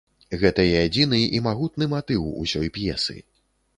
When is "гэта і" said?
0.43-0.71